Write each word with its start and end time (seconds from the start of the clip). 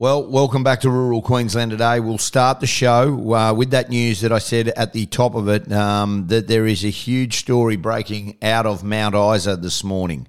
Well, 0.00 0.24
welcome 0.26 0.64
back 0.64 0.80
to 0.80 0.90
rural 0.90 1.20
Queensland 1.20 1.72
today. 1.72 2.00
We'll 2.00 2.16
start 2.16 2.60
the 2.60 2.66
show 2.66 3.34
uh, 3.34 3.52
with 3.52 3.72
that 3.72 3.90
news 3.90 4.22
that 4.22 4.32
I 4.32 4.38
said 4.38 4.68
at 4.68 4.94
the 4.94 5.04
top 5.04 5.34
of 5.34 5.46
it 5.50 5.70
um, 5.70 6.26
that 6.28 6.48
there 6.48 6.66
is 6.66 6.86
a 6.86 6.88
huge 6.88 7.36
story 7.36 7.76
breaking 7.76 8.38
out 8.40 8.64
of 8.64 8.82
Mount 8.82 9.14
Isa 9.14 9.56
this 9.56 9.84
morning. 9.84 10.26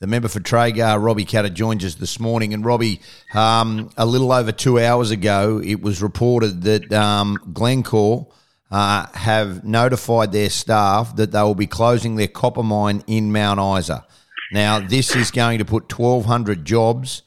The 0.00 0.06
member 0.06 0.28
for 0.28 0.40
Traeger, 0.40 0.98
Robbie 0.98 1.24
Katter, 1.24 1.48
joins 1.48 1.86
us 1.86 1.94
this 1.94 2.20
morning. 2.20 2.52
And 2.52 2.66
Robbie, 2.66 3.00
um, 3.32 3.88
a 3.96 4.04
little 4.04 4.30
over 4.30 4.52
two 4.52 4.78
hours 4.78 5.10
ago, 5.10 5.58
it 5.64 5.80
was 5.80 6.02
reported 6.02 6.60
that 6.64 6.92
um, 6.92 7.38
Glencore 7.50 8.26
uh, 8.70 9.06
have 9.14 9.64
notified 9.64 10.32
their 10.32 10.50
staff 10.50 11.16
that 11.16 11.32
they 11.32 11.40
will 11.40 11.54
be 11.54 11.66
closing 11.66 12.16
their 12.16 12.28
copper 12.28 12.62
mine 12.62 13.02
in 13.06 13.32
Mount 13.32 13.58
Isa. 13.80 14.04
Now, 14.52 14.80
this 14.80 15.16
is 15.16 15.30
going 15.30 15.60
to 15.60 15.64
put 15.64 15.98
1,200 15.98 16.66
jobs 16.66 17.22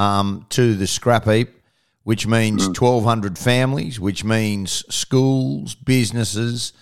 um, 0.00 0.46
to 0.48 0.74
the 0.74 0.86
scrap 0.86 1.26
heap, 1.26 1.50
which 2.04 2.26
means 2.26 2.66
1,200 2.66 3.36
families, 3.38 4.00
which 4.00 4.24
means 4.24 4.82
schools, 4.88 5.74
businesses, 5.74 6.72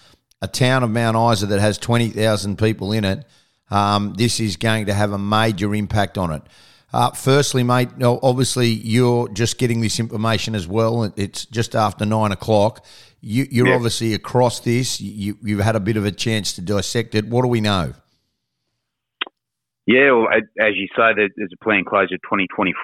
a 0.41 0.47
town 0.47 0.85
of 0.85 0.91
Mount 0.91 1.17
Isa 1.33 1.47
that 1.47 1.59
has 1.59 1.79
20,000 1.79 2.57
people 2.59 2.93
in 2.93 3.05
it. 3.05 3.25
Um, 3.71 4.15
this 4.15 4.39
is 4.39 4.57
going 4.57 4.87
to 4.87 4.95
have 4.95 5.13
a 5.13 5.19
major 5.19 5.75
impact 5.75 6.17
on 6.17 6.31
it. 6.31 6.43
Uh, 6.93 7.11
firstly, 7.11 7.63
mate, 7.65 7.89
obviously 8.01 8.69
you're 8.69 9.29
just 9.29 9.59
getting 9.59 9.81
this 9.81 9.99
information 9.99 10.55
as 10.55 10.67
well. 10.69 11.13
It's 11.17 11.45
just 11.45 11.75
after 11.75 12.07
nine 12.07 12.31
o'clock. 12.33 12.85
You, 13.21 13.43
are 13.65 13.69
Yeah. 13.69 13.75
obviously 13.75 14.15
across 14.15 14.61
this. 14.61 15.01
You, 15.01 15.37
you've 15.43 15.61
had 15.61 15.75
a 15.77 15.81
bit 15.81 15.97
of 15.97 16.07
a 16.07 16.13
chance 16.13 16.53
to 16.55 16.61
dissect 16.63 17.17
it. 17.17 17.27
What 17.27 17.43
do 17.43 17.49
we 17.49 17.61
know? 17.61 17.95
Yeah, 19.89 20.13
well, 20.13 20.29
as 20.29 20.77
you 20.77 20.87
say, 20.93 21.17
there's 21.17 21.33
a 21.57 21.65
plan 21.65 21.85
closure 21.89 22.21
2025, 22.29 22.77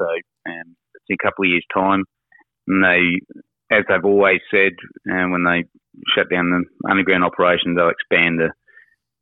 so 0.00 0.06
um, 0.48 0.72
it's 0.96 1.04
in 1.10 1.16
a 1.20 1.22
couple 1.22 1.44
of 1.44 1.50
years' 1.50 1.68
time. 1.68 2.04
And 2.66 2.82
they, 2.82 3.20
as 3.68 3.84
they've 3.86 4.02
always 4.08 4.40
said, 4.50 4.72
uh, 5.04 5.28
when 5.28 5.44
they 5.44 5.68
shut 6.16 6.32
down 6.32 6.48
the 6.48 6.64
underground 6.88 7.24
operations, 7.24 7.76
they'll 7.76 7.92
expand 7.92 8.40
the 8.40 8.48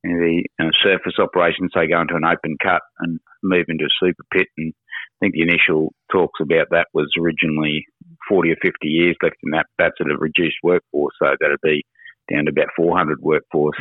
the 0.05 0.45
uh, 0.61 0.71
surface 0.85 1.19
operations. 1.19 1.73
They 1.75 1.89
go 1.89 2.03
into 2.03 2.15
an 2.15 2.25
open 2.29 2.57
cut 2.63 2.83
and 3.01 3.19
move 3.43 3.67
into 3.69 3.87
a 3.87 3.99
super 3.99 4.23
pit. 4.31 4.47
And 4.59 4.73
I 4.77 5.17
think 5.19 5.35
the 5.35 5.43
initial 5.43 5.93
talks 6.13 6.39
about 6.41 6.69
that 6.71 6.87
was 6.95 7.11
originally 7.19 7.87
40 8.29 8.53
or 8.53 8.57
50 8.63 8.87
years 8.87 9.17
left 9.23 9.37
in 9.43 9.51
that. 9.53 9.67
That's 9.79 9.97
at 10.01 10.07
a 10.13 10.17
reduced 10.17 10.63
workforce, 10.63 11.15
so 11.19 11.35
that'd 11.41 11.59
be 11.65 11.83
down 12.31 12.45
to 12.45 12.53
about 12.53 12.69
400 12.77 13.19
workforce. 13.23 13.79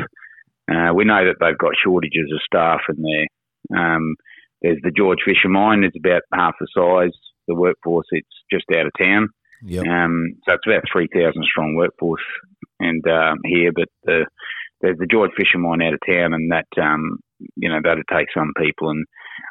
Uh, 0.72 0.94
we 0.96 1.04
know 1.06 1.22
that 1.28 1.38
they've 1.40 1.58
got 1.58 1.76
shortages 1.84 2.32
of 2.34 2.42
staff 2.42 2.82
in 2.90 3.04
there. 3.04 3.28
Um, 3.76 4.16
there's 4.62 4.80
the 4.84 4.92
George 4.92 5.20
Fisher 5.26 5.50
mine. 5.50 5.84
It's 5.84 5.98
about 5.98 6.22
half 6.34 6.56
the 6.60 6.68
size. 6.76 7.14
The 7.48 7.56
workforce, 7.56 8.08
it's 8.12 8.28
just 8.50 8.66
out 8.74 8.86
of 8.86 8.92
town. 9.02 9.28
Yep. 9.66 9.86
Um, 9.86 10.36
so 10.48 10.56
it's 10.56 10.68
about 10.68 10.84
3,000 10.92 11.34
strong 11.44 11.76
workforce 11.76 12.22
and 12.80 13.06
um, 13.08 13.40
here, 13.44 13.72
but 13.74 13.88
the, 14.04 14.26
there's 14.82 14.98
the 14.98 15.08
George 15.08 15.32
Fisher 15.38 15.58
mine 15.58 15.82
out 15.82 15.94
of 15.94 16.00
town, 16.06 16.34
and 16.34 16.52
that 16.52 16.68
um, 16.82 17.18
you 17.56 17.70
know 17.70 17.80
that'll 17.84 18.04
take 18.12 18.28
some 18.36 18.52
people, 18.58 18.90
and 18.90 19.06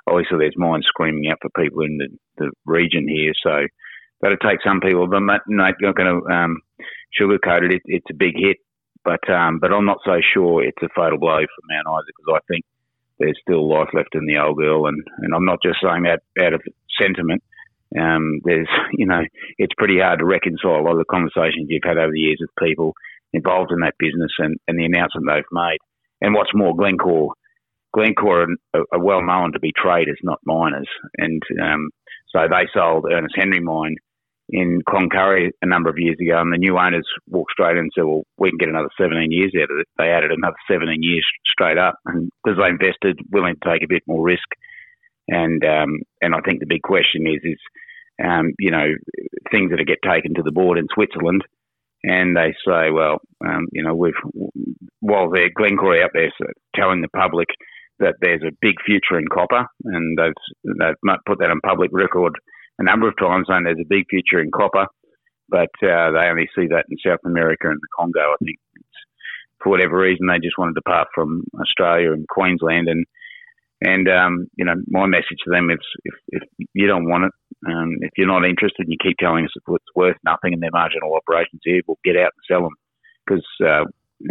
obviously 0.07 0.39
there's 0.39 0.55
mines 0.57 0.87
screaming 0.87 1.31
out 1.31 1.39
for 1.41 1.51
people 1.57 1.83
in 1.83 1.99
the, 1.99 2.09
the 2.37 2.51
region 2.67 3.09
here, 3.09 3.33
so 3.43 3.67
that'll 4.21 4.37
take 4.37 4.59
some 4.65 4.81
people. 4.81 5.09
But 5.09 5.21
mate, 5.21 5.41
no, 5.49 5.65
not 5.81 5.97
going 5.97 6.21
to 6.21 6.35
um, 6.35 6.61
sugarcoat 7.19 7.65
it. 7.65 7.73
it. 7.73 7.83
It's 7.87 8.11
a 8.11 8.15
big 8.15 8.35
hit, 8.37 8.59
but 9.05 9.25
um, 9.31 9.59
but 9.59 9.73
I'm 9.73 9.87
not 9.87 9.99
so 10.05 10.21
sure 10.35 10.63
it's 10.63 10.83
a 10.83 10.89
fatal 10.95 11.19
blow 11.19 11.41
for 11.41 11.63
Mount 11.71 11.89
Isa 11.89 12.13
because 12.17 12.37
I 12.37 12.53
think 12.53 12.65
there's 13.23 13.39
still 13.41 13.69
life 13.69 13.89
left 13.95 14.15
in 14.15 14.27
the 14.27 14.39
old 14.39 14.59
girl, 14.59 14.87
and, 14.87 15.03
and 15.19 15.34
I'm 15.34 15.45
not 15.45 15.62
just 15.62 15.78
saying 15.83 16.03
that 16.05 16.23
out 16.45 16.55
of 16.55 16.62
sentiment. 17.01 17.42
Um, 17.98 18.41
there's, 18.45 18.69
you 18.92 19.06
know, 19.06 19.23
it's 19.59 19.75
pretty 19.78 20.01
hard 20.01 20.19
to 20.19 20.25
reconcile 20.25 20.81
a 20.81 20.83
lot 20.83 20.98
of 20.98 20.98
the 20.98 21.11
conversations 21.11 21.69
you've 21.69 21.87
had 21.87 21.98
over 21.98 22.12
the 22.12 22.19
years 22.19 22.39
with 22.41 22.50
people 22.59 22.95
involved 23.33 23.70
in 23.70 23.81
that 23.81 23.95
business 23.98 24.33
and, 24.39 24.59
and 24.67 24.78
the 24.78 24.84
announcement 24.84 25.27
they've 25.27 25.44
made. 25.53 25.78
And 26.21 26.34
what's 26.34 26.55
more, 26.55 26.77
Glencore, 26.77 27.33
Glencore 27.94 28.47
are, 28.75 28.84
are 28.93 29.03
well 29.03 29.22
known 29.22 29.53
to 29.53 29.60
be 29.60 29.72
traders, 29.72 30.19
not 30.22 30.41
miners. 30.44 30.89
And 31.16 31.43
um, 31.62 31.91
so 32.34 32.41
they 32.49 32.66
sold 32.75 33.06
Ernest 33.10 33.34
Henry 33.37 33.60
Mine 33.60 33.97
in 34.48 34.80
Cloncurry 34.88 35.50
a 35.62 35.66
number 35.66 35.88
of 35.88 35.98
years 35.98 36.16
ago, 36.20 36.41
and 36.41 36.53
the 36.53 36.58
new 36.58 36.78
owners 36.78 37.06
walked 37.28 37.53
straight 37.53 37.72
in 37.72 37.78
and 37.78 37.92
said, 37.94 38.04
"Well, 38.04 38.25
we 38.38 38.50
can 38.50 38.58
get 38.58 38.69
another 38.69 38.91
17 39.00 39.30
years 39.30 39.53
out 39.56 39.70
of 39.70 39.78
it." 39.78 39.86
They 39.98 40.10
added 40.10 40.30
another 40.30 40.56
17 40.70 41.03
years 41.03 41.26
straight 41.47 41.78
up, 41.78 41.94
and 42.06 42.30
because 42.42 42.58
they 42.58 42.69
invested, 42.69 43.19
willing 43.30 43.54
to 43.54 43.69
take 43.69 43.82
a 43.82 43.88
bit 43.88 44.03
more 44.06 44.25
risk. 44.25 44.48
And 45.28 45.64
um, 45.64 46.00
and 46.20 46.34
I 46.34 46.41
think 46.41 46.60
the 46.60 46.66
big 46.66 46.82
question 46.82 47.26
is 47.26 47.41
is 47.44 47.58
um, 48.22 48.53
you 48.58 48.70
know 48.70 48.88
things 49.50 49.70
that 49.70 49.84
get 49.86 50.03
taken 50.03 50.34
to 50.34 50.42
the 50.42 50.53
board 50.53 50.78
in 50.78 50.86
Switzerland, 50.92 51.42
and 52.04 52.36
they 52.36 52.54
say, 52.66 52.91
well, 52.91 53.19
um, 53.47 53.69
you 53.72 53.82
know, 53.82 53.94
we've 53.94 54.14
while 55.00 55.30
they're 55.30 55.50
Glencore 55.54 56.03
out 56.03 56.10
there 56.12 56.30
telling 56.74 57.00
the 57.00 57.09
public 57.09 57.48
that 57.98 58.14
there's 58.20 58.42
a 58.42 58.56
big 58.60 58.74
future 58.84 59.19
in 59.19 59.26
copper, 59.32 59.66
and 59.84 60.19
they've 60.19 60.74
they've 60.78 61.14
put 61.26 61.38
that 61.38 61.50
on 61.50 61.60
public 61.64 61.91
record 61.92 62.34
a 62.78 62.84
number 62.84 63.09
of 63.09 63.16
times, 63.19 63.47
saying 63.49 63.65
there's 63.65 63.78
a 63.81 63.88
big 63.88 64.05
future 64.09 64.41
in 64.41 64.50
copper, 64.50 64.87
but 65.49 65.71
uh, 65.83 66.10
they 66.12 66.28
only 66.28 66.49
see 66.55 66.66
that 66.69 66.87
in 66.91 66.97
South 67.05 67.21
America 67.25 67.69
and 67.69 67.81
the 67.81 67.88
Congo. 67.97 68.21
I 68.21 68.37
think 68.44 68.59
it's, 68.77 68.87
for 69.62 69.71
whatever 69.71 69.99
reason 69.99 70.27
they 70.27 70.38
just 70.38 70.59
want 70.59 70.75
to 70.75 70.81
depart 70.81 71.09
from 71.15 71.44
Australia 71.60 72.12
and 72.12 72.27
Queensland, 72.28 72.88
and 72.88 73.06
and 73.84 74.09
um, 74.09 74.47
you 74.56 74.65
know, 74.65 74.75
my 74.88 75.06
message 75.06 75.38
to 75.44 75.50
them 75.50 75.71
is 75.71 75.78
if, 76.05 76.15
if 76.28 76.43
you 76.72 76.87
don't 76.87 77.09
want 77.09 77.25
it, 77.25 77.33
um, 77.66 77.97
if 78.00 78.10
you're 78.16 78.27
not 78.27 78.44
interested, 78.44 78.87
and 78.87 78.93
you 78.93 78.99
keep 79.03 79.19
telling 79.19 79.44
us 79.44 79.50
it's 79.56 79.97
worth 79.97 80.16
nothing 80.25 80.53
and 80.53 80.62
they're 80.62 80.71
marginal 80.72 81.15
operations 81.15 81.60
here, 81.65 81.81
we'll 81.87 81.99
get 82.04 82.16
out 82.16 82.33
and 82.34 82.47
sell 82.49 82.62
them 82.62 82.77
because 83.27 83.44
uh, 83.65 83.84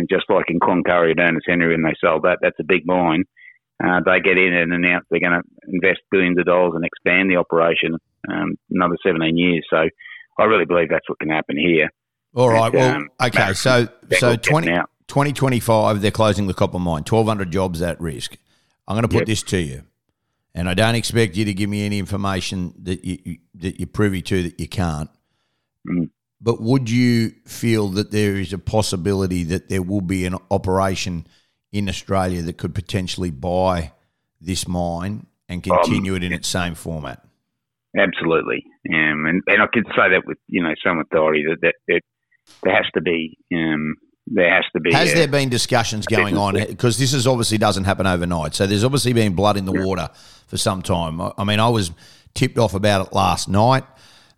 just 0.09 0.25
like 0.29 0.45
in 0.49 0.59
Cloncurry 0.59 1.11
and 1.11 1.19
Ernest 1.19 1.45
Henry, 1.47 1.73
when 1.73 1.83
they 1.83 1.95
sold 1.99 2.23
that, 2.23 2.39
that's 2.41 2.59
a 2.59 2.65
big 2.65 2.85
mine. 2.85 3.23
Uh, 3.83 3.99
they 4.05 4.19
get 4.19 4.37
in 4.37 4.53
and 4.53 4.73
announce 4.73 5.05
they're 5.09 5.19
going 5.19 5.41
to 5.41 5.47
invest 5.67 6.01
billions 6.11 6.37
of 6.37 6.45
dollars 6.45 6.73
and 6.75 6.85
expand 6.85 7.29
the 7.29 7.37
operation 7.37 7.97
um, 8.29 8.57
another 8.69 8.97
17 9.05 9.37
years. 9.37 9.65
So 9.69 9.87
I 10.39 10.43
really 10.43 10.65
believe 10.65 10.89
that's 10.89 11.07
what 11.07 11.19
can 11.19 11.29
happen 11.29 11.57
here. 11.57 11.89
All 12.33 12.49
right. 12.49 12.73
And, 12.73 12.73
Well, 12.73 12.95
um, 12.95 13.09
okay. 13.21 13.53
So, 13.53 13.87
so 14.17 14.31
all 14.31 14.37
20, 14.37 14.67
2025, 15.07 16.01
they're 16.01 16.11
closing 16.11 16.47
the 16.47 16.53
copper 16.53 16.79
mine. 16.79 17.03
1,200 17.03 17.51
jobs 17.51 17.81
at 17.81 17.99
risk. 17.99 18.37
I'm 18.87 18.95
going 18.95 19.03
to 19.03 19.07
put 19.07 19.21
Yep. 19.21 19.27
this 19.27 19.43
to 19.43 19.57
you, 19.59 19.83
and 20.55 20.67
I 20.67 20.73
don't 20.73 20.95
expect 20.95 21.37
you 21.37 21.45
to 21.45 21.53
give 21.53 21.69
me 21.69 21.85
any 21.85 21.99
information 21.99 22.73
that 22.83 23.05
you, 23.05 23.17
you 23.23 23.37
that 23.55 23.79
you're 23.79 23.87
privy 23.87 24.21
to 24.23 24.43
that 24.43 24.59
you 24.59 24.67
can't. 24.67 25.09
Mm. 25.87 26.09
But 26.41 26.61
would 26.61 26.89
you 26.89 27.33
feel 27.45 27.89
that 27.89 28.11
there 28.11 28.35
is 28.35 28.51
a 28.51 28.57
possibility 28.57 29.43
that 29.45 29.69
there 29.69 29.83
will 29.83 30.01
be 30.01 30.25
an 30.25 30.35
operation 30.49 31.27
in 31.71 31.87
Australia 31.87 32.41
that 32.41 32.57
could 32.57 32.73
potentially 32.73 33.29
buy 33.29 33.93
this 34.41 34.67
mine 34.67 35.27
and 35.47 35.65
Um, 35.69 35.77
continue 35.77 36.15
it 36.15 36.23
in 36.23 36.33
its 36.33 36.47
same 36.47 36.73
format? 36.75 37.23
Absolutely, 37.97 38.63
um, 38.89 39.25
and 39.25 39.41
and 39.47 39.61
I 39.61 39.67
could 39.71 39.85
say 39.87 40.09
that 40.11 40.23
with 40.25 40.37
you 40.47 40.63
know 40.63 40.73
some 40.85 40.99
authority 40.99 41.43
that 41.49 41.57
that, 41.61 41.75
that 41.87 42.01
there 42.63 42.75
has 42.75 42.85
to 42.93 43.01
be 43.01 43.37
um, 43.53 43.95
there 44.27 44.53
has 44.53 44.63
to 44.73 44.79
be 44.79 44.93
Has 44.93 45.11
a- 45.11 45.15
there 45.15 45.27
been 45.27 45.49
discussions 45.49 46.05
going 46.05 46.37
on? 46.37 46.53
Because 46.53 46.97
this 46.97 47.13
is 47.13 47.27
obviously 47.27 47.57
doesn't 47.57 47.83
happen 47.83 48.07
overnight. 48.07 48.55
So 48.55 48.65
there's 48.65 48.83
obviously 48.83 49.13
been 49.13 49.33
blood 49.35 49.57
in 49.57 49.65
the 49.65 49.73
water 49.73 50.09
for 50.47 50.57
some 50.57 50.81
time. 50.81 51.19
I 51.19 51.33
I 51.37 51.43
mean, 51.43 51.59
I 51.59 51.69
was 51.69 51.91
tipped 52.33 52.57
off 52.57 52.73
about 52.73 53.07
it 53.07 53.13
last 53.13 53.49
night. 53.49 53.83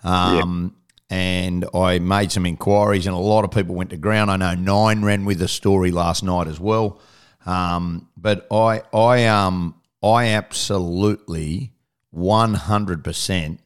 Um, 0.03 0.75
And 1.09 1.65
I 1.75 1.99
made 1.99 2.31
some 2.31 2.47
inquiries, 2.47 3.05
and 3.05 3.15
a 3.15 3.19
lot 3.19 3.43
of 3.43 3.51
people 3.51 3.75
went 3.75 3.91
to 3.91 3.97
ground. 3.97 4.31
I 4.31 4.37
know 4.37 4.55
Nine 4.55 5.05
ran 5.05 5.25
with 5.25 5.37
the 5.37 5.47
story 5.47 5.91
last 5.91 6.23
night 6.23 6.47
as 6.47 6.59
well. 6.59 6.99
Um, 7.45 8.07
but 8.17 8.47
I, 8.51 8.81
I, 8.91 9.25
um, 9.27 9.75
I 10.01 10.29
absolutely 10.29 11.72
one 12.13 12.53
hundred 12.53 13.03
percent 13.03 13.59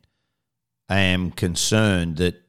I 0.89 0.99
am 0.99 1.31
concerned 1.31 2.17
that 2.17 2.41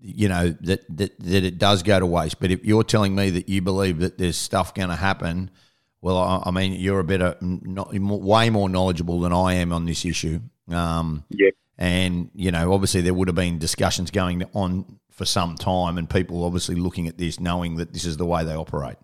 you 0.00 0.28
know 0.28 0.50
that, 0.60 0.84
that 0.96 1.18
that 1.18 1.44
it 1.44 1.58
does 1.58 1.82
go 1.82 1.98
to 1.98 2.06
waste. 2.06 2.40
But 2.40 2.50
if 2.50 2.64
you're 2.64 2.84
telling 2.84 3.14
me 3.14 3.30
that 3.30 3.48
you 3.48 3.60
believe 3.60 3.98
that 3.98 4.16
there's 4.16 4.36
stuff 4.36 4.72
going 4.74 4.88
to 4.90 4.96
happen, 4.96 5.50
well, 6.00 6.16
I, 6.16 6.42
I 6.46 6.50
mean, 6.52 6.72
you're 6.72 7.00
a 7.00 7.04
better, 7.04 7.36
not, 7.40 7.92
way 7.92 8.48
more 8.48 8.68
knowledgeable 8.68 9.20
than 9.20 9.32
I 9.32 9.54
am 9.54 9.72
on 9.72 9.86
this 9.86 10.04
issue. 10.04 10.40
Um, 10.68 11.24
Yep. 11.30 11.54
and 11.78 12.30
you 12.34 12.52
know, 12.52 12.72
obviously, 12.72 13.00
there 13.00 13.12
would 13.12 13.28
have 13.28 13.34
been 13.34 13.58
discussions 13.58 14.10
going 14.10 14.44
on 14.54 15.00
for 15.10 15.24
some 15.26 15.56
time, 15.56 15.98
and 15.98 16.08
people 16.08 16.44
obviously 16.44 16.76
looking 16.76 17.08
at 17.08 17.18
this, 17.18 17.40
knowing 17.40 17.76
that 17.76 17.92
this 17.92 18.04
is 18.04 18.16
the 18.16 18.24
way 18.24 18.44
they 18.44 18.54
operate. 18.54 18.96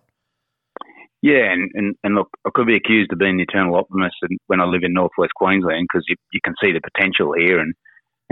Yeah, 1.21 1.51
and, 1.51 1.71
and, 1.73 1.95
and 2.03 2.15
look, 2.15 2.29
I 2.45 2.49
could 2.53 2.67
be 2.67 2.75
accused 2.75 3.11
of 3.11 3.19
being 3.19 3.37
the 3.37 3.43
eternal 3.43 3.75
optimist 3.75 4.15
when 4.45 4.61
I 4.61 4.65
live 4.65 4.83
in 4.83 4.93
northwest 4.93 5.33
Queensland 5.35 5.87
because 5.91 6.05
you, 6.07 6.15
you 6.31 6.39
can 6.43 6.53
see 6.63 6.71
the 6.71 6.81
potential 6.81 7.33
here, 7.37 7.59
and 7.59 7.73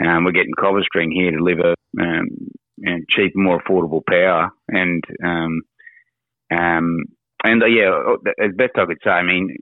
um, 0.06 0.24
we're 0.24 0.32
getting 0.32 0.54
CopperString 0.58 1.12
here 1.12 1.32
to 1.32 1.38
deliver 1.38 1.74
um, 2.00 2.28
and 2.84 3.06
cheap, 3.10 3.32
more 3.36 3.62
affordable 3.62 4.02
power, 4.08 4.52
and 4.68 5.04
um, 5.24 5.62
um, 6.56 7.04
and 7.44 7.64
uh, 7.64 7.68
yeah, 7.68 7.92
as 8.40 8.52
best 8.56 8.74
I 8.76 8.86
could 8.86 9.00
say, 9.04 9.10
I 9.10 9.24
mean, 9.24 9.56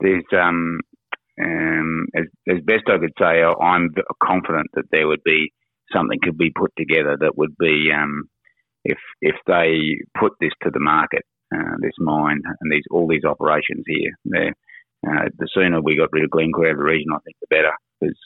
there's 0.00 0.24
um, 0.32 0.80
um, 1.42 2.06
as, 2.14 2.24
as 2.48 2.62
best 2.64 2.84
I 2.88 2.98
could 2.98 3.14
say, 3.18 3.42
I'm 3.42 3.94
confident 4.22 4.68
that 4.74 4.84
there 4.92 5.08
would 5.08 5.22
be 5.24 5.52
something 5.92 6.18
could 6.22 6.38
be 6.38 6.50
put 6.50 6.72
together 6.76 7.16
that 7.20 7.36
would 7.36 7.56
be 7.58 7.90
um, 7.96 8.24
if 8.84 8.98
if 9.20 9.36
they 9.46 9.98
put 10.18 10.32
this 10.40 10.52
to 10.62 10.70
the 10.70 10.80
market, 10.80 11.22
uh, 11.54 11.76
this 11.80 11.92
mine 11.98 12.40
and 12.60 12.72
these 12.72 12.84
all 12.90 13.08
these 13.08 13.24
operations 13.24 13.84
here. 13.86 14.12
Uh, 15.06 15.28
the 15.38 15.48
sooner 15.54 15.80
we 15.80 15.96
got 15.96 16.12
rid 16.12 16.24
of 16.24 16.30
Glencore 16.30 16.66
out 16.66 16.72
of 16.72 16.78
the 16.78 16.84
region, 16.84 17.08
I 17.12 17.18
think 17.24 17.36
the 17.40 17.46
better 17.48 17.72
because 18.00 18.16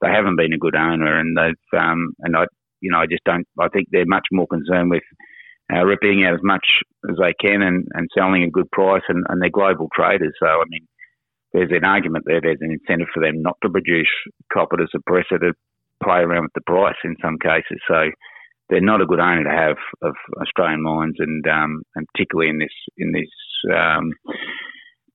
they 0.00 0.08
haven't 0.08 0.36
been 0.36 0.52
a 0.52 0.58
good 0.58 0.76
owner, 0.76 1.18
and 1.18 1.36
they've 1.36 1.80
um, 1.80 2.12
and 2.20 2.36
I 2.36 2.44
you 2.80 2.90
know 2.90 2.98
I 2.98 3.06
just 3.06 3.24
don't. 3.24 3.46
I 3.58 3.68
think 3.68 3.88
they're 3.90 4.06
much 4.06 4.26
more 4.32 4.46
concerned 4.46 4.90
with 4.90 5.02
uh, 5.72 5.84
ripping 5.84 6.24
out 6.24 6.34
as 6.34 6.40
much 6.42 6.66
as 7.08 7.16
they 7.20 7.34
can 7.40 7.62
and, 7.62 7.86
and 7.94 8.08
selling 8.16 8.42
a 8.42 8.50
good 8.50 8.70
price, 8.70 9.02
and, 9.08 9.24
and 9.28 9.40
they're 9.40 9.50
global 9.50 9.88
traders. 9.94 10.34
So 10.40 10.46
I 10.46 10.64
mean, 10.68 10.86
there's 11.52 11.72
an 11.72 11.84
argument 11.84 12.24
there. 12.26 12.40
There's 12.40 12.60
an 12.60 12.72
incentive 12.72 13.08
for 13.12 13.22
them 13.22 13.42
not 13.42 13.56
to 13.62 13.70
produce 13.70 14.10
copper 14.52 14.76
to 14.76 14.86
suppress 14.90 15.26
it, 15.30 15.38
to 15.38 15.52
play 16.02 16.20
around 16.20 16.42
with 16.44 16.52
the 16.54 16.60
price 16.62 16.96
in 17.04 17.16
some 17.22 17.38
cases. 17.38 17.80
So 17.88 18.10
they're 18.68 18.80
not 18.80 19.00
a 19.00 19.06
good 19.06 19.20
owner 19.20 19.44
to 19.44 19.50
have 19.50 19.76
of 20.02 20.14
Australian 20.40 20.82
mines, 20.82 21.16
and 21.18 21.46
um, 21.46 21.82
and 21.94 22.06
particularly 22.14 22.50
in 22.50 22.58
this 22.58 22.74
in 22.96 23.12
this 23.12 23.30
um, 23.74 24.12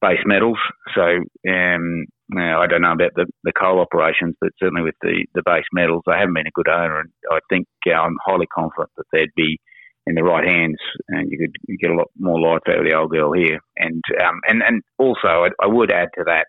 base 0.02 0.24
metals. 0.26 0.58
So 0.96 1.02
um, 1.02 2.06
I 2.38 2.68
don't 2.68 2.82
know 2.82 2.92
about 2.92 3.12
the, 3.16 3.26
the 3.44 3.54
coal 3.54 3.80
operations, 3.80 4.36
but 4.42 4.52
certainly 4.60 4.82
with 4.82 4.96
the, 5.02 5.26
the 5.34 5.44
base 5.46 5.66
metals, 5.72 6.04
they 6.06 6.18
haven't 6.18 6.34
been 6.34 6.48
a 6.48 6.52
good 6.52 6.68
owner, 6.68 7.00
and 7.00 7.10
I 7.32 7.40
think 7.50 7.68
uh, 7.88 7.92
I'm 7.92 8.18
highly 8.26 8.48
confident 8.48 8.90
that 8.98 9.06
they'd 9.12 9.36
be 9.36 9.60
in 10.06 10.16
the 10.16 10.24
right 10.24 10.46
hands, 10.46 10.78
and 11.08 11.32
you 11.32 11.38
could 11.40 11.80
get 11.80 11.92
a 11.92 11.96
lot 11.96 12.12
more 12.20 12.40
life 12.40 12.64
out 12.68 12.80
of 12.80 12.86
the 12.86 12.96
old 12.96 13.12
girl 13.12 13.32
here. 13.32 13.60
And 13.78 14.02
um, 14.22 14.42
and 14.48 14.62
and 14.62 14.82
also, 14.98 15.28
I, 15.28 15.50
I 15.62 15.68
would 15.68 15.92
add 15.92 16.10
to 16.18 16.24
that, 16.26 16.48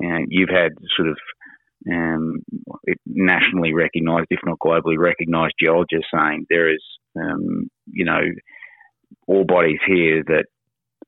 you 0.00 0.08
know, 0.08 0.18
you've 0.28 0.50
had 0.50 0.72
sort 0.96 1.08
of 1.08 1.18
um, 1.90 2.42
nationally 3.06 3.74
recognised, 3.74 4.28
if 4.30 4.40
not 4.44 4.58
globally 4.58 4.98
recognised, 4.98 5.54
geologists 5.60 6.08
saying 6.12 6.46
there 6.48 6.72
is, 6.72 6.82
um, 7.16 7.68
you 7.86 8.04
know, 8.04 8.20
ore 9.26 9.44
bodies 9.44 9.80
here 9.86 10.22
that 10.26 10.44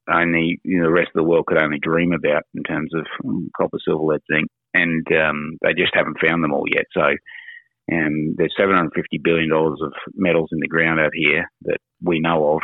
only 0.09 0.61
you 0.65 0.79
know, 0.79 0.87
the 0.87 0.93
rest 0.93 1.09
of 1.09 1.19
the 1.19 1.29
world 1.29 1.47
could 1.47 1.61
only 1.61 1.79
dream 1.81 2.13
about 2.13 2.45
in 2.55 2.63
terms 2.63 2.91
of 2.95 3.07
um, 3.25 3.51
copper, 3.57 3.79
silver, 3.85 4.05
lead, 4.05 4.21
zinc, 4.33 4.49
and 4.75 5.07
um, 5.13 5.59
they 5.63 5.73
just 5.73 5.95
haven't 5.95 6.19
found 6.25 6.45
them 6.45 6.53
all 6.53 6.65
yet. 6.73 6.85
So, 6.93 7.03
um, 7.93 8.35
there's 8.37 8.55
750 8.59 9.19
billion 9.23 9.51
dollars 9.51 9.81
of 9.83 9.93
metals 10.15 10.51
in 10.53 10.59
the 10.61 10.69
ground 10.69 11.01
out 11.01 11.13
here 11.15 11.49
that 11.63 11.79
we 12.03 12.21
know 12.21 12.57
of. 12.57 12.61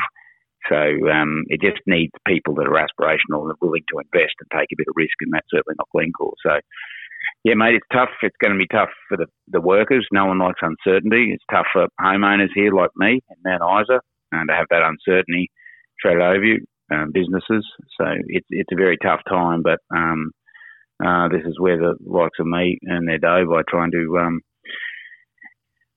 So 0.68 0.76
um, 1.10 1.44
it 1.48 1.60
just 1.60 1.82
needs 1.86 2.12
people 2.26 2.54
that 2.54 2.66
are 2.66 2.78
aspirational 2.78 3.48
and 3.48 3.58
willing 3.60 3.82
to 3.90 3.98
invest 3.98 4.34
and 4.40 4.50
take 4.50 4.70
a 4.72 4.78
bit 4.78 4.86
of 4.88 4.94
risk, 4.96 5.14
and 5.20 5.32
that's 5.32 5.46
certainly 5.50 5.74
not 5.78 5.88
Glencore. 5.90 6.34
So 6.44 6.58
yeah, 7.44 7.54
mate, 7.54 7.74
it's 7.74 7.86
tough. 7.92 8.10
It's 8.22 8.36
going 8.40 8.52
to 8.52 8.58
be 8.58 8.68
tough 8.68 8.90
for 9.08 9.16
the, 9.16 9.26
the 9.48 9.60
workers. 9.60 10.06
No 10.12 10.26
one 10.26 10.38
likes 10.38 10.60
uncertainty. 10.62 11.32
It's 11.32 11.44
tough 11.50 11.66
for 11.72 11.88
homeowners 12.00 12.50
here 12.54 12.72
like 12.72 12.90
me 12.96 13.20
and 13.28 13.38
Mount 13.44 13.82
Isa 13.82 14.00
and 14.30 14.48
to 14.48 14.54
have 14.54 14.66
that 14.70 14.82
uncertainty 14.82 15.50
treaded 16.00 16.22
over 16.22 16.44
you, 16.44 16.64
um, 16.92 17.10
businesses. 17.12 17.66
So 18.00 18.06
it's 18.28 18.46
it's 18.50 18.70
a 18.72 18.76
very 18.76 18.96
tough 18.96 19.20
time, 19.28 19.62
but 19.62 19.78
um, 19.94 20.30
uh, 21.04 21.28
this 21.28 21.42
is 21.44 21.58
where 21.58 21.78
the 21.78 21.94
likes 22.06 22.38
of 22.38 22.46
me 22.46 22.78
earn 22.88 23.06
their 23.06 23.18
dough 23.18 23.46
by 23.50 23.62
trying 23.68 23.90
to 23.90 24.18
um, 24.18 24.40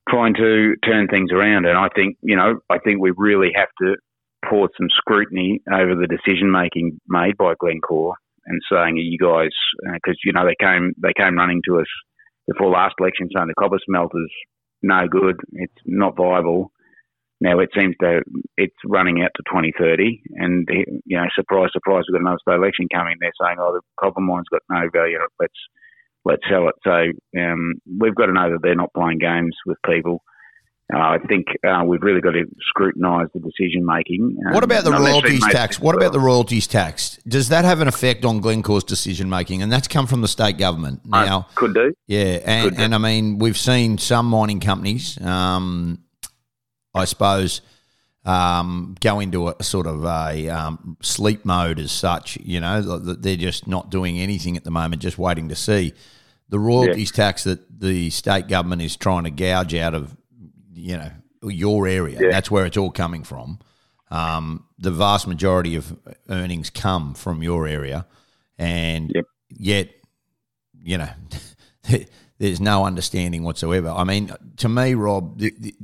trying 0.09 0.33
to 0.35 0.75
turn 0.83 1.07
things 1.07 1.31
around. 1.31 1.65
And 1.65 1.77
I 1.77 1.89
think 1.95 2.17
you 2.21 2.35
know 2.35 2.59
I 2.71 2.79
think 2.79 2.99
we 2.99 3.13
really 3.15 3.51
have 3.55 3.69
to 3.81 3.95
pour 4.49 4.69
some 4.77 4.87
scrutiny 4.89 5.61
over 5.71 5.95
the 5.95 6.07
decision 6.07 6.51
making 6.51 6.99
made 7.07 7.37
by 7.37 7.53
Glencore 7.59 8.15
and 8.45 8.61
saying, 8.71 8.97
"You 8.97 9.17
guys," 9.17 9.51
because 9.93 10.15
uh, 10.15 10.23
you 10.23 10.33
know 10.33 10.45
they 10.45 10.55
came 10.63 10.93
they 11.01 11.13
came 11.13 11.37
running 11.37 11.61
to 11.67 11.79
us 11.79 11.87
before 12.47 12.69
last 12.69 12.95
election 12.99 13.29
saying 13.33 13.47
the 13.47 13.53
copper 13.59 13.79
smelter's 13.85 14.31
no 14.81 15.07
good, 15.07 15.37
it's 15.53 15.73
not 15.85 16.15
viable. 16.15 16.71
Now 17.41 17.59
it 17.59 17.69
seems 17.77 17.95
to 18.01 18.21
it's 18.55 18.75
running 18.85 19.21
out 19.21 19.31
to 19.35 19.43
2030, 19.49 20.21
and 20.35 20.67
you 21.05 21.17
know, 21.17 21.25
surprise, 21.35 21.69
surprise, 21.73 22.03
we've 22.07 22.13
got 22.13 22.21
another 22.21 22.39
state 22.41 22.55
election 22.55 22.87
coming. 22.93 23.17
They're 23.19 23.31
saying, 23.41 23.57
"Oh, 23.59 23.73
the 23.73 23.81
copper 23.99 24.21
mine's 24.21 24.47
got 24.49 24.61
no 24.69 24.87
value. 24.93 25.19
Let's 25.39 25.59
let's 26.23 26.43
sell 26.49 26.69
it." 26.69 26.75
So 26.83 27.11
um, 27.41 27.73
we've 27.99 28.15
got 28.15 28.27
to 28.27 28.33
know 28.33 28.51
that 28.51 28.59
they're 28.61 28.75
not 28.75 28.93
playing 28.93 29.19
games 29.19 29.55
with 29.65 29.77
people. 29.85 30.23
Uh, 30.93 30.97
I 30.97 31.17
think 31.27 31.47
uh, 31.67 31.83
we've 31.83 32.01
really 32.03 32.21
got 32.21 32.31
to 32.31 32.45
scrutinise 32.61 33.27
the 33.33 33.39
decision 33.39 33.83
making. 33.85 34.37
Um, 34.45 34.53
what 34.53 34.63
about 34.63 34.83
the 34.83 34.91
royalties 34.91 35.43
tax? 35.47 35.79
What 35.79 35.95
about 35.95 36.11
the 36.11 36.19
royalties 36.19 36.67
tax? 36.67 37.17
Does 37.27 37.49
that 37.49 37.65
have 37.65 37.81
an 37.81 37.87
effect 37.87 38.23
on 38.23 38.39
Glencore's 38.39 38.83
decision 38.83 39.27
making? 39.27 39.63
And 39.63 39.71
that's 39.71 39.87
come 39.87 40.05
from 40.05 40.21
the 40.21 40.27
state 40.27 40.59
government 40.59 41.01
now. 41.03 41.39
Uh, 41.39 41.43
could 41.55 41.73
do. 41.73 41.91
Yeah, 42.05 42.39
and, 42.45 42.69
could 42.69 42.77
do. 42.77 42.83
and 42.83 42.93
I 42.93 42.99
mean 42.99 43.39
we've 43.39 43.57
seen 43.57 43.97
some 43.97 44.27
mining 44.27 44.59
companies, 44.59 45.19
um, 45.21 46.03
I 46.93 47.05
suppose, 47.05 47.61
um, 48.23 48.95
go 48.99 49.19
into 49.19 49.49
a 49.49 49.63
sort 49.63 49.87
of 49.87 50.05
a 50.05 50.49
um, 50.49 50.97
sleep 51.01 51.45
mode 51.45 51.79
as 51.79 51.91
such. 51.91 52.37
You 52.37 52.59
know, 52.59 52.99
they're 52.99 53.37
just 53.37 53.65
not 53.67 53.89
doing 53.89 54.19
anything 54.19 54.55
at 54.55 54.63
the 54.63 54.71
moment, 54.71 55.01
just 55.01 55.17
waiting 55.17 55.49
to 55.49 55.55
see 55.55 55.93
the 56.49 56.59
royalties 56.59 57.11
yeah. 57.11 57.25
tax 57.25 57.43
that 57.45 57.79
the 57.79 58.11
state 58.11 58.47
government 58.47 58.83
is 58.83 58.95
trying 58.95 59.23
to 59.23 59.31
gouge 59.31 59.73
out 59.73 59.95
of 59.95 60.15
you 60.85 60.97
know 60.97 61.11
your 61.41 61.87
area. 61.87 62.19
Yeah. 62.21 62.29
That's 62.29 62.51
where 62.51 62.65
it's 62.65 62.77
all 62.77 62.91
coming 62.91 63.23
from. 63.23 63.59
Um, 64.11 64.65
the 64.77 64.91
vast 64.91 65.27
majority 65.27 65.75
of 65.75 65.97
earnings 66.29 66.69
come 66.69 67.15
from 67.15 67.41
your 67.41 67.67
area, 67.67 68.05
and 68.57 69.11
yep. 69.13 69.25
yet, 69.49 69.89
you 70.83 70.99
know, 70.99 71.09
there's 72.37 72.61
no 72.61 72.85
understanding 72.85 73.43
whatsoever. 73.43 73.89
I 73.89 74.03
mean, 74.03 74.31
to 74.57 74.69
me, 74.69 74.93
Rob, 74.93 75.39
the, 75.39 75.53
the, 75.59 75.75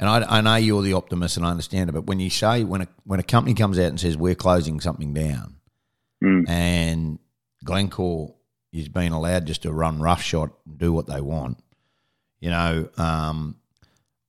and 0.00 0.08
I, 0.08 0.38
I, 0.38 0.40
know 0.40 0.56
you're 0.56 0.82
the 0.82 0.94
optimist, 0.94 1.36
and 1.36 1.46
I 1.46 1.50
understand 1.50 1.88
it. 1.88 1.92
But 1.92 2.06
when 2.06 2.18
you 2.18 2.28
say 2.28 2.64
when 2.64 2.82
a 2.82 2.88
when 3.04 3.20
a 3.20 3.24
company 3.24 3.54
comes 3.54 3.78
out 3.78 3.86
and 3.86 4.00
says 4.00 4.16
we're 4.16 4.34
closing 4.34 4.80
something 4.80 5.14
down, 5.14 5.56
mm. 6.22 6.48
and 6.48 7.20
Glencore 7.62 8.34
is 8.72 8.88
being 8.88 9.12
allowed 9.12 9.46
just 9.46 9.62
to 9.62 9.72
run 9.72 10.00
roughshod 10.00 10.50
and 10.66 10.76
do 10.76 10.92
what 10.92 11.06
they 11.06 11.20
want, 11.20 11.62
you 12.40 12.50
know, 12.50 12.88
um, 12.98 13.56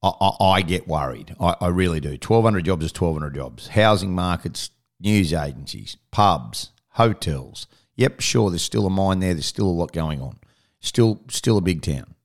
I, 0.10 0.44
I, 0.44 0.62
get 0.62 0.88
worried. 0.88 1.36
I, 1.40 1.56
I 1.62 1.68
really 1.68 2.00
do. 2.00 2.10
1,200 2.10 2.66
jobs 2.66 2.86
is 2.86 2.92
1,200 2.94 3.36
jobs. 3.36 3.68
Housing 3.70 4.14
markets, 4.14 4.70
news 5.00 5.34
agencies, 5.34 5.98
pubs, 6.12 6.72
hotels. 6.90 7.68
Yep, 7.96 8.20
sure, 8.20 8.50
there's 8.50 8.62
still 8.62 8.86
a 8.86 8.90
mine 8.90 9.20
there. 9.20 9.34
There's 9.34 9.46
still 9.46 9.68
a 9.68 9.70
lot 9.70 9.92
going 9.92 10.22
on. 10.22 10.40
Still, 10.80 11.22
still 11.30 11.58
a 11.58 11.62
big 11.62 11.82
town. 11.82 12.16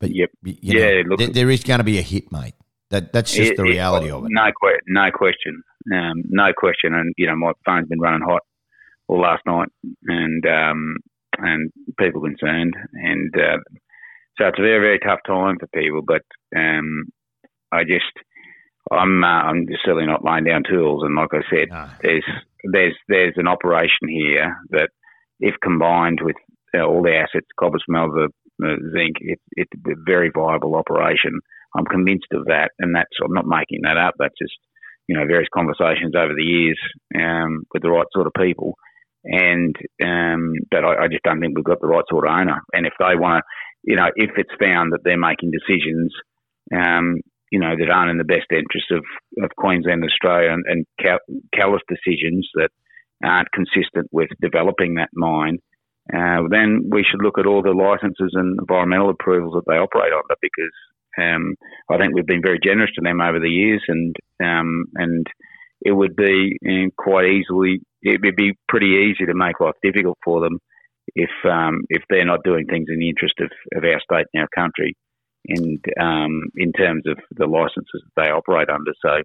But 0.00 0.14
yep, 0.14 0.30
you 0.42 0.74
know, 0.74 0.80
yeah, 0.80 1.02
look, 1.06 1.18
there, 1.18 1.28
there 1.28 1.50
is 1.50 1.64
going 1.64 1.78
to 1.78 1.84
be 1.84 1.98
a 1.98 2.02
hit, 2.02 2.30
mate. 2.30 2.54
That 2.90 3.12
that's 3.12 3.34
just 3.34 3.52
it, 3.52 3.56
the 3.56 3.64
reality 3.64 4.08
it, 4.08 4.12
of 4.12 4.24
it. 4.24 4.30
No, 4.30 4.50
no 4.86 5.10
question, 5.12 5.62
um, 5.92 6.22
no 6.28 6.52
question. 6.56 6.94
And 6.94 7.12
you 7.18 7.26
know, 7.26 7.36
my 7.36 7.52
phone's 7.66 7.88
been 7.88 8.00
running 8.00 8.26
hot 8.26 8.42
all 9.08 9.20
last 9.20 9.42
night, 9.44 9.68
and 10.06 10.46
um, 10.46 10.96
and 11.38 11.72
people 11.98 12.22
concerned, 12.22 12.74
and 12.94 13.34
uh, 13.36 13.58
so 14.38 14.46
it's 14.46 14.58
a 14.58 14.62
very, 14.62 14.80
very 14.80 14.98
tough 14.98 15.20
time 15.26 15.56
for 15.58 15.66
people. 15.68 16.02
But 16.06 16.22
um, 16.56 17.04
I 17.72 17.82
just, 17.82 18.12
I'm, 18.90 19.22
uh, 19.22 19.26
I'm 19.26 19.66
just 19.66 19.80
certainly 19.84 20.06
not 20.06 20.24
laying 20.24 20.44
down 20.44 20.62
tools. 20.68 21.02
And 21.04 21.16
like 21.16 21.30
I 21.32 21.42
said, 21.50 21.68
no. 21.70 21.88
there's, 22.02 22.24
there's, 22.72 22.96
there's 23.08 23.34
an 23.36 23.48
operation 23.48 24.08
here 24.08 24.56
that, 24.70 24.90
if 25.40 25.54
combined 25.62 26.18
with 26.20 26.34
uh, 26.76 26.82
all 26.82 27.02
the 27.02 27.14
assets, 27.14 27.46
copper, 27.58 27.78
smelter, 27.86 28.26
uh, 28.60 28.76
zinc, 28.92 29.16
it, 29.20 29.38
it's 29.52 29.70
a 29.86 29.94
very 30.04 30.30
viable 30.34 30.74
operation. 30.74 31.38
I'm 31.76 31.84
convinced 31.84 32.32
of 32.32 32.46
that, 32.46 32.70
and 32.78 32.94
that's 32.94 33.14
I'm 33.22 33.32
not 33.32 33.46
making 33.46 33.82
that 33.82 33.96
up. 33.96 34.14
That's 34.18 34.34
just 34.40 34.56
you 35.06 35.16
know 35.16 35.26
various 35.26 35.48
conversations 35.54 36.14
over 36.16 36.34
the 36.34 36.42
years 36.42 36.78
um, 37.14 37.64
with 37.72 37.82
the 37.82 37.90
right 37.90 38.06
sort 38.12 38.26
of 38.26 38.32
people, 38.34 38.74
and 39.24 39.76
um, 40.02 40.54
but 40.70 40.84
I, 40.84 41.04
I, 41.04 41.08
just 41.08 41.22
don't 41.22 41.40
think 41.40 41.56
we've 41.56 41.64
got 41.64 41.80
the 41.80 41.86
right 41.86 42.04
sort 42.08 42.26
of 42.26 42.32
owner. 42.32 42.62
And 42.72 42.86
if 42.86 42.94
they 42.98 43.14
want 43.14 43.44
to 43.44 43.57
you 43.88 43.96
know, 43.96 44.08
if 44.16 44.30
it's 44.36 44.52
found 44.60 44.92
that 44.92 45.00
they're 45.02 45.18
making 45.18 45.50
decisions, 45.50 46.12
um, 46.76 47.20
you 47.50 47.58
know, 47.58 47.72
that 47.74 47.90
aren't 47.90 48.10
in 48.10 48.18
the 48.18 48.24
best 48.24 48.52
interest 48.52 48.92
of, 48.92 49.02
of 49.42 49.56
Queensland, 49.56 50.04
Australia, 50.04 50.52
and, 50.52 50.64
and 50.68 50.86
callous 51.54 51.80
decisions 51.88 52.46
that 52.54 52.68
aren't 53.24 53.48
consistent 53.50 54.06
with 54.12 54.28
developing 54.42 54.96
that 54.96 55.08
mine, 55.14 55.56
uh, 56.12 56.44
then 56.50 56.90
we 56.90 57.02
should 57.02 57.24
look 57.24 57.38
at 57.38 57.46
all 57.46 57.62
the 57.62 57.72
licenses 57.72 58.32
and 58.34 58.60
environmental 58.60 59.08
approvals 59.08 59.54
that 59.54 59.64
they 59.66 59.78
operate 59.78 60.12
under 60.12 60.36
because 60.42 60.76
um, 61.18 61.54
I 61.90 61.96
think 61.96 62.14
we've 62.14 62.26
been 62.26 62.44
very 62.44 62.60
generous 62.62 62.90
to 62.94 63.00
them 63.02 63.22
over 63.22 63.40
the 63.40 63.48
years, 63.48 63.82
and 63.88 64.14
um, 64.42 64.84
and 64.94 65.26
it 65.80 65.92
would 65.92 66.14
be 66.14 66.56
uh, 66.64 66.88
quite 66.96 67.24
easily 67.24 67.80
it 68.02 68.20
would 68.22 68.36
be 68.36 68.52
pretty 68.68 69.10
easy 69.10 69.26
to 69.26 69.34
make 69.34 69.60
life 69.60 69.74
difficult 69.82 70.18
for 70.24 70.40
them 70.40 70.58
if 71.14 71.30
um, 71.44 71.82
if 71.88 72.02
they're 72.08 72.24
not 72.24 72.44
doing 72.44 72.66
things 72.66 72.86
in 72.88 72.98
the 72.98 73.08
interest 73.08 73.34
of, 73.40 73.50
of 73.76 73.84
our 73.84 74.00
state 74.00 74.26
and 74.32 74.42
our 74.42 74.48
country, 74.54 74.96
and 75.46 75.84
um, 76.00 76.42
in 76.56 76.72
terms 76.72 77.04
of 77.06 77.18
the 77.36 77.46
licenses 77.46 78.02
that 78.04 78.22
they 78.22 78.30
operate 78.30 78.68
under. 78.68 78.92
So 79.04 79.22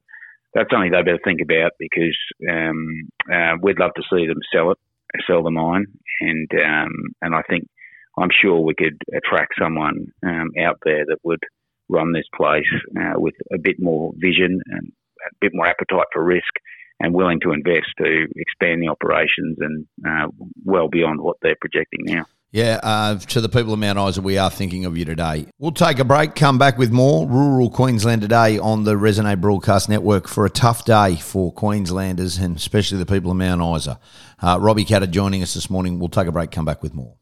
that's 0.53 0.69
something 0.71 0.91
they 0.91 1.01
better 1.01 1.19
think 1.23 1.41
about 1.41 1.71
because 1.79 2.17
um, 2.49 3.09
uh, 3.31 3.53
we'd 3.61 3.79
love 3.79 3.91
to 3.95 4.03
see 4.11 4.27
them 4.27 4.39
sell 4.53 4.71
it, 4.71 4.77
sell 5.25 5.43
the 5.43 5.51
mine, 5.51 5.85
and 6.21 6.47
um, 6.63 6.91
and 7.21 7.35
I 7.35 7.41
think 7.49 7.67
I'm 8.17 8.29
sure 8.41 8.59
we 8.59 8.75
could 8.75 8.97
attract 9.15 9.53
someone 9.59 10.07
um, 10.25 10.51
out 10.59 10.79
there 10.85 11.05
that 11.07 11.17
would 11.23 11.41
run 11.89 12.13
this 12.13 12.27
place 12.35 12.69
uh, 12.97 13.19
with 13.19 13.33
a 13.53 13.57
bit 13.57 13.77
more 13.79 14.11
vision 14.15 14.61
and 14.67 14.91
a 15.25 15.35
bit 15.41 15.51
more 15.53 15.67
appetite 15.67 16.07
for 16.13 16.23
risk 16.23 16.53
and 17.03 17.13
willing 17.13 17.41
to 17.41 17.51
invest 17.51 17.87
to 17.97 18.27
expand 18.37 18.81
the 18.81 18.87
operations 18.87 19.57
and 19.59 19.85
uh, 20.07 20.27
well 20.63 20.87
beyond 20.87 21.19
what 21.19 21.35
they're 21.41 21.57
projecting 21.59 21.99
now. 22.05 22.25
Yeah, 22.51 22.79
uh, 22.83 23.17
to 23.17 23.41
the 23.41 23.49
people 23.49 23.73
of 23.73 23.79
Mount 23.79 23.97
Isa, 23.97 24.21
we 24.21 24.37
are 24.37 24.49
thinking 24.49 24.85
of 24.85 24.95
you 24.95 25.05
today. 25.05 25.47
We'll 25.57 25.71
take 25.71 25.99
a 25.99 26.05
break, 26.05 26.35
come 26.35 26.57
back 26.57 26.77
with 26.77 26.91
more 26.91 27.27
Rural 27.27 27.69
Queensland 27.69 28.21
today 28.21 28.57
on 28.59 28.83
the 28.83 28.93
Resonate 28.93 29.41
Broadcast 29.41 29.89
Network 29.89 30.27
for 30.27 30.45
a 30.45 30.51
tough 30.51 30.85
day 30.85 31.15
for 31.15 31.51
Queenslanders 31.51 32.37
and 32.37 32.55
especially 32.55 32.99
the 32.99 33.07
people 33.07 33.31
of 33.31 33.37
Mount 33.37 33.61
Isa. 33.77 33.99
Uh, 34.41 34.59
Robbie 34.61 34.85
Katter 34.85 35.09
joining 35.09 35.41
us 35.41 35.55
this 35.55 35.69
morning. 35.69 35.99
We'll 35.99 36.09
take 36.09 36.27
a 36.27 36.31
break, 36.31 36.51
come 36.51 36.63
back 36.63 36.83
with 36.83 36.93
more. 36.93 37.15